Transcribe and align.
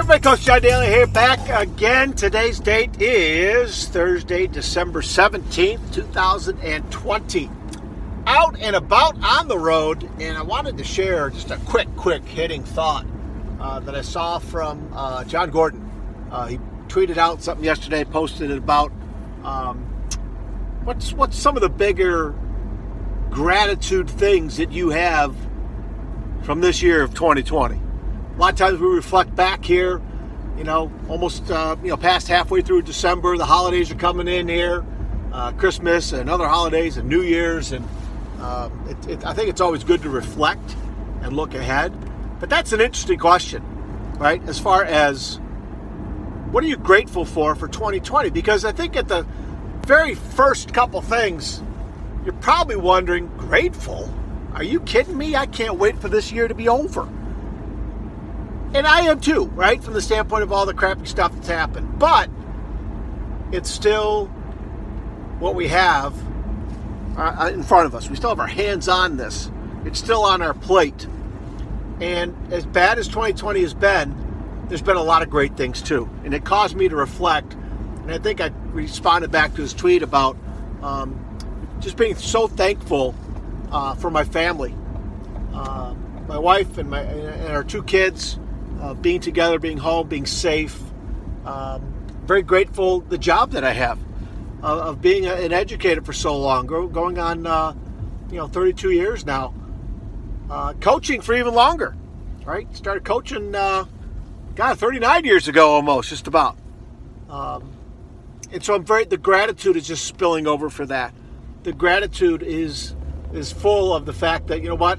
John 0.00 0.62
Daly 0.62 0.86
here, 0.86 1.06
back 1.06 1.46
again. 1.50 2.14
Today's 2.14 2.58
date 2.58 3.00
is 3.02 3.86
Thursday, 3.88 4.46
December 4.46 5.02
17th, 5.02 5.92
2020. 5.92 7.50
Out 8.26 8.58
and 8.58 8.76
about 8.76 9.22
on 9.22 9.46
the 9.46 9.58
road, 9.58 10.08
and 10.18 10.38
I 10.38 10.42
wanted 10.42 10.78
to 10.78 10.84
share 10.84 11.28
just 11.28 11.50
a 11.50 11.58
quick, 11.58 11.86
quick 11.96 12.24
hitting 12.24 12.64
thought 12.64 13.04
uh, 13.60 13.80
that 13.80 13.94
I 13.94 14.00
saw 14.00 14.38
from 14.38 14.90
uh, 14.94 15.22
Jon 15.24 15.50
Gordon. 15.50 15.88
Uh, 16.30 16.46
he 16.46 16.58
tweeted 16.88 17.18
out 17.18 17.42
something 17.42 17.64
yesterday, 17.64 18.02
posted 18.02 18.50
it 18.50 18.58
about 18.58 18.90
um, 19.44 19.78
what's 20.82 21.12
what's 21.12 21.38
some 21.38 21.56
of 21.56 21.60
the 21.60 21.68
bigger 21.68 22.34
gratitude 23.28 24.08
things 24.08 24.56
that 24.56 24.72
you 24.72 24.88
have 24.90 25.36
from 26.42 26.62
this 26.62 26.80
year 26.80 27.02
of 27.02 27.12
2020. 27.12 27.89
A 28.40 28.44
lot 28.48 28.52
of 28.52 28.58
times 28.58 28.80
we 28.80 28.86
reflect 28.86 29.36
back 29.36 29.62
here 29.62 30.00
you 30.56 30.64
know, 30.64 30.90
almost 31.08 31.50
uh, 31.50 31.76
you 31.82 31.88
know 31.88 31.96
past 31.98 32.26
halfway 32.26 32.62
through 32.62 32.82
December. 32.82 33.36
The 33.36 33.44
holidays 33.44 33.90
are 33.90 33.96
coming 33.96 34.28
in 34.28 34.48
here, 34.48 34.82
uh, 35.30 35.52
Christmas 35.52 36.12
and 36.12 36.28
other 36.30 36.48
holidays 36.48 36.96
and 36.96 37.08
New 37.08 37.20
Year's, 37.20 37.72
and 37.72 37.86
uh, 38.38 38.70
it, 38.86 39.08
it, 39.08 39.26
I 39.26 39.34
think 39.34 39.50
it's 39.50 39.60
always 39.60 39.84
good 39.84 40.02
to 40.02 40.08
reflect 40.08 40.76
and 41.22 41.34
look 41.34 41.54
ahead. 41.54 41.94
But 42.40 42.48
that's 42.48 42.72
an 42.72 42.80
interesting 42.80 43.18
question, 43.18 43.62
right? 44.18 44.42
As 44.48 44.58
far 44.58 44.84
as 44.84 45.36
what 46.50 46.64
are 46.64 46.66
you 46.66 46.78
grateful 46.78 47.26
for 47.26 47.54
for 47.54 47.68
2020? 47.68 48.30
Because 48.30 48.64
I 48.64 48.72
think 48.72 48.96
at 48.96 49.08
the 49.08 49.26
very 49.86 50.14
first 50.14 50.72
couple 50.72 51.02
things, 51.02 51.62
you're 52.24 52.34
probably 52.34 52.76
wondering, 52.76 53.28
grateful? 53.36 54.12
Are 54.54 54.64
you 54.64 54.80
kidding 54.80 55.16
me? 55.16 55.36
I 55.36 55.44
can't 55.44 55.76
wait 55.76 55.98
for 55.98 56.08
this 56.08 56.32
year 56.32 56.48
to 56.48 56.54
be 56.54 56.68
over 56.68 57.06
and 58.72 58.86
I 58.86 59.00
am 59.02 59.20
too, 59.20 59.46
right? 59.46 59.82
From 59.82 59.94
the 59.94 60.02
standpoint 60.02 60.42
of 60.42 60.52
all 60.52 60.64
the 60.64 60.74
crappy 60.74 61.06
stuff 61.06 61.32
that's 61.32 61.48
happened. 61.48 61.98
But 61.98 62.30
it's 63.52 63.70
still 63.70 64.26
what 65.40 65.54
we 65.54 65.68
have 65.68 66.14
uh, 67.16 67.50
in 67.52 67.62
front 67.62 67.86
of 67.86 67.94
us. 67.94 68.08
We 68.08 68.16
still 68.16 68.30
have 68.30 68.38
our 68.38 68.46
hands 68.46 68.88
on 68.88 69.16
this. 69.16 69.50
It's 69.84 69.98
still 69.98 70.22
on 70.22 70.40
our 70.40 70.54
plate. 70.54 71.06
And 72.00 72.34
as 72.52 72.64
bad 72.64 72.98
as 72.98 73.08
2020 73.08 73.60
has 73.60 73.74
been, 73.74 74.14
there's 74.68 74.82
been 74.82 74.96
a 74.96 75.02
lot 75.02 75.22
of 75.22 75.30
great 75.30 75.56
things 75.56 75.82
too. 75.82 76.08
And 76.24 76.32
it 76.32 76.44
caused 76.44 76.76
me 76.76 76.88
to 76.88 76.94
reflect. 76.94 77.54
And 77.54 78.12
I 78.12 78.18
think 78.18 78.40
I 78.40 78.52
responded 78.72 79.32
back 79.32 79.54
to 79.56 79.62
his 79.62 79.74
tweet 79.74 80.02
about 80.02 80.36
um, 80.80 81.18
just 81.80 81.96
being 81.96 82.14
so 82.14 82.46
thankful 82.46 83.14
uh, 83.72 83.94
for 83.96 84.10
my 84.10 84.24
family, 84.24 84.74
uh, 85.52 85.94
my 86.28 86.38
wife 86.38 86.78
and 86.78 86.88
my 86.88 87.00
and 87.00 87.48
our 87.48 87.64
two 87.64 87.82
kids 87.82 88.38
uh, 88.80 88.94
being 88.94 89.20
together, 89.20 89.58
being 89.58 89.78
home, 89.78 90.08
being 90.08 90.26
safe. 90.26 90.80
Um, 91.44 91.94
very 92.24 92.42
grateful 92.42 93.00
the 93.00 93.18
job 93.18 93.52
that 93.52 93.64
I 93.64 93.72
have 93.72 93.98
uh, 94.62 94.88
of 94.88 95.00
being 95.00 95.26
a, 95.26 95.34
an 95.34 95.52
educator 95.52 96.02
for 96.02 96.12
so 96.12 96.36
long, 96.36 96.66
go, 96.66 96.86
going 96.86 97.18
on 97.18 97.46
uh, 97.46 97.74
you 98.30 98.36
know 98.36 98.46
32 98.46 98.90
years 98.90 99.26
now, 99.26 99.54
uh, 100.50 100.74
coaching 100.74 101.20
for 101.20 101.34
even 101.34 101.54
longer. 101.54 101.96
Right, 102.44 102.74
started 102.74 103.04
coaching, 103.04 103.54
uh, 103.54 103.84
God, 104.54 104.78
39 104.78 105.24
years 105.24 105.46
ago 105.46 105.70
almost, 105.70 106.08
just 106.08 106.26
about. 106.26 106.56
Um, 107.28 107.70
and 108.50 108.64
so 108.64 108.74
I'm 108.74 108.84
very 108.84 109.04
the 109.04 109.18
gratitude 109.18 109.76
is 109.76 109.86
just 109.86 110.06
spilling 110.06 110.46
over 110.46 110.70
for 110.70 110.86
that. 110.86 111.14
The 111.62 111.72
gratitude 111.72 112.42
is 112.42 112.96
is 113.32 113.52
full 113.52 113.94
of 113.94 114.06
the 114.06 114.12
fact 114.12 114.48
that 114.48 114.62
you 114.62 114.68
know 114.68 114.74
what 114.74 114.98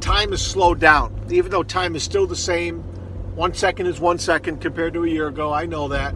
time 0.00 0.30
has 0.30 0.42
slowed 0.42 0.78
down. 0.78 1.26
Even 1.30 1.50
though 1.50 1.62
time 1.62 1.96
is 1.96 2.02
still 2.02 2.26
the 2.26 2.36
same, 2.36 2.84
one 3.34 3.52
second 3.54 3.86
is 3.86 3.98
one 3.98 4.18
second 4.18 4.60
compared 4.60 4.94
to 4.94 5.04
a 5.04 5.08
year 5.08 5.28
ago. 5.28 5.52
I 5.52 5.66
know 5.66 5.88
that. 5.88 6.14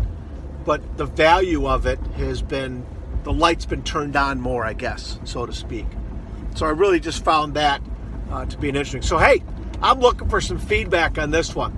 But 0.65 0.97
the 0.97 1.07
value 1.07 1.67
of 1.67 1.87
it 1.87 1.99
has 2.17 2.43
been, 2.43 2.87
the 3.25 3.33
light's 3.33 3.67
been 3.67 3.83
turned 3.83 4.17
on 4.17 4.41
more, 4.41 4.65
I 4.65 4.75
guess, 4.75 5.19
so 5.25 5.47
to 5.47 5.53
speak. 5.53 5.87
So 6.55 6.67
I 6.67 6.71
really 6.71 7.01
just 7.01 7.25
found 7.25 7.55
that 7.55 7.83
uh, 8.31 8.45
to 8.47 8.59
be 8.59 8.69
an 8.69 8.77
interesting. 8.77 9.03
So, 9.03 9.19
hey, 9.19 9.43
I'm 9.81 10.01
looking 10.01 10.29
for 10.29 10.41
some 10.41 10.59
feedback 10.59 11.19
on 11.19 11.31
this 11.31 11.55
one. 11.55 11.75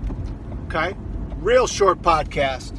Okay? 0.66 0.94
Real 1.36 1.66
short 1.66 2.02
podcast. 2.02 2.76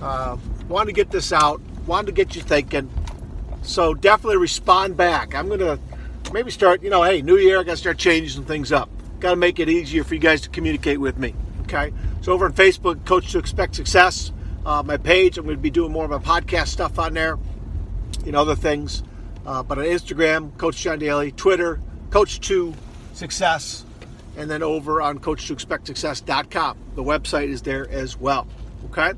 Uh, 0.00 0.36
wanted 0.68 0.86
to 0.86 0.92
get 0.92 1.10
this 1.10 1.32
out, 1.32 1.60
wanted 1.86 2.06
to 2.06 2.12
get 2.12 2.34
you 2.34 2.42
thinking. 2.42 2.90
So 3.62 3.92
definitely 3.92 4.38
respond 4.38 4.96
back. 4.96 5.34
I'm 5.34 5.50
to 5.50 5.78
maybe 6.32 6.50
start, 6.50 6.82
you 6.82 6.90
know, 6.90 7.02
hey, 7.02 7.20
new 7.20 7.36
year, 7.36 7.58
I 7.58 7.62
got 7.62 7.72
to 7.72 7.76
start 7.76 7.98
changing 7.98 8.30
some 8.30 8.44
things 8.44 8.72
up. 8.72 8.88
Got 9.18 9.30
to 9.30 9.36
make 9.36 9.58
it 9.58 9.68
easier 9.68 10.04
for 10.04 10.14
you 10.14 10.20
guys 10.20 10.40
to 10.42 10.48
communicate 10.48 10.98
with 10.98 11.18
me. 11.18 11.34
Okay, 11.72 11.92
so 12.20 12.32
over 12.32 12.46
on 12.46 12.52
Facebook, 12.52 13.06
Coach 13.06 13.30
to 13.30 13.38
Expect 13.38 13.76
Success, 13.76 14.32
uh, 14.66 14.82
my 14.84 14.96
page, 14.96 15.38
I'm 15.38 15.44
going 15.44 15.56
to 15.56 15.62
be 15.62 15.70
doing 15.70 15.92
more 15.92 16.04
of 16.04 16.10
my 16.10 16.18
podcast 16.18 16.66
stuff 16.66 16.98
on 16.98 17.14
there, 17.14 17.38
and 18.26 18.34
other 18.34 18.56
things. 18.56 19.04
Uh, 19.46 19.62
but 19.62 19.78
on 19.78 19.84
Instagram, 19.84 20.56
Coach 20.58 20.78
John 20.78 20.98
Daly, 20.98 21.30
Twitter, 21.30 21.80
Coach 22.10 22.40
to 22.48 22.74
Success, 23.12 23.84
and 24.36 24.50
then 24.50 24.64
over 24.64 25.00
on 25.00 25.20
Coach 25.20 25.46
to 25.46 25.52
Expect 25.52 25.86
Success.com. 25.86 26.76
The 26.96 27.04
website 27.04 27.50
is 27.50 27.62
there 27.62 27.88
as 27.88 28.16
well. 28.16 28.48
Okay, 28.86 29.12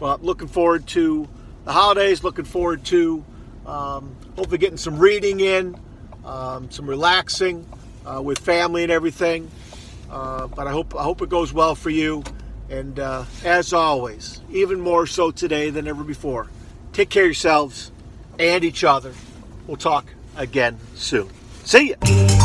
but 0.00 0.24
looking 0.24 0.48
forward 0.48 0.88
to 0.88 1.28
the 1.64 1.72
holidays. 1.72 2.24
Looking 2.24 2.46
forward 2.46 2.84
to 2.86 3.24
um, 3.64 4.16
hopefully 4.34 4.58
getting 4.58 4.76
some 4.76 4.98
reading 4.98 5.38
in, 5.38 5.78
um, 6.24 6.68
some 6.68 6.90
relaxing 6.90 7.64
uh, 8.04 8.20
with 8.20 8.40
family 8.40 8.82
and 8.82 8.90
everything. 8.90 9.48
Uh, 10.12 10.46
but 10.46 10.66
I 10.66 10.70
hope 10.70 10.94
I 10.94 11.02
hope 11.02 11.22
it 11.22 11.30
goes 11.30 11.52
well 11.52 11.74
for 11.74 11.90
you. 11.90 12.22
And 12.68 12.98
uh, 13.00 13.24
as 13.44 13.72
always, 13.72 14.40
even 14.50 14.80
more 14.80 15.06
so 15.06 15.30
today 15.30 15.70
than 15.70 15.88
ever 15.88 16.04
before, 16.04 16.48
take 16.92 17.08
care 17.08 17.24
of 17.24 17.28
yourselves 17.28 17.90
and 18.38 18.62
each 18.62 18.84
other. 18.84 19.12
We'll 19.66 19.76
talk 19.76 20.06
again 20.36 20.78
soon. 20.94 21.28
See 21.64 21.90
ya. 21.90 22.41